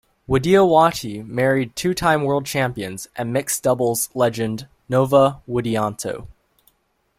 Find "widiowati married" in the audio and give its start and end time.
0.27-1.75